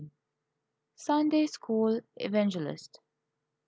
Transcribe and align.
_Sunday 0.97 1.45
School 1.47 2.01
Evangelist. 2.15 2.99